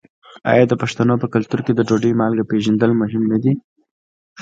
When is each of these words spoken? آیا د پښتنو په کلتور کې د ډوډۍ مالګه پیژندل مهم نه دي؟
آیا 0.51 0.63
د 0.67 0.73
پښتنو 0.81 1.13
په 1.21 1.27
کلتور 1.33 1.59
کې 1.65 1.73
د 1.75 1.81
ډوډۍ 1.87 2.11
مالګه 2.19 2.43
پیژندل 2.51 2.91
مهم 3.01 3.23
نه 3.31 3.37
دي؟ 3.43 3.53